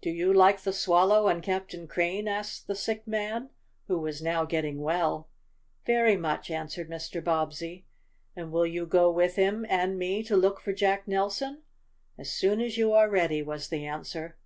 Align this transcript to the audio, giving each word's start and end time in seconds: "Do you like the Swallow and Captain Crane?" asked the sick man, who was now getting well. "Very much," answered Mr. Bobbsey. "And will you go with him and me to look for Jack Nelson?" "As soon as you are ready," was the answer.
"Do 0.00 0.10
you 0.10 0.32
like 0.32 0.60
the 0.60 0.72
Swallow 0.72 1.26
and 1.26 1.42
Captain 1.42 1.88
Crane?" 1.88 2.28
asked 2.28 2.68
the 2.68 2.76
sick 2.76 3.04
man, 3.04 3.50
who 3.88 3.98
was 3.98 4.22
now 4.22 4.44
getting 4.44 4.80
well. 4.80 5.28
"Very 5.84 6.16
much," 6.16 6.52
answered 6.52 6.88
Mr. 6.88 7.20
Bobbsey. 7.20 7.84
"And 8.36 8.52
will 8.52 8.64
you 8.68 8.86
go 8.86 9.10
with 9.10 9.34
him 9.34 9.66
and 9.68 9.98
me 9.98 10.22
to 10.22 10.36
look 10.36 10.60
for 10.60 10.72
Jack 10.72 11.08
Nelson?" 11.08 11.62
"As 12.16 12.30
soon 12.30 12.60
as 12.60 12.78
you 12.78 12.92
are 12.92 13.10
ready," 13.10 13.42
was 13.42 13.66
the 13.68 13.84
answer. 13.84 14.38